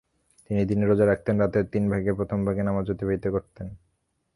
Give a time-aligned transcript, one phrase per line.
[0.45, 3.67] তিনি দিনে রোযা রাখতেন, রাতের তিন ভাগের প্রথম ভাগ নামাযে অতিবাহিত করতেন।